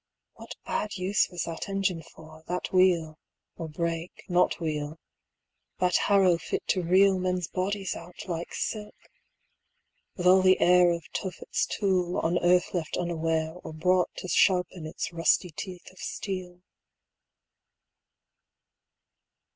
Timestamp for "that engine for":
1.43-2.43